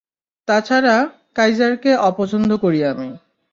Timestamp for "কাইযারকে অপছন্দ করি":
1.35-2.79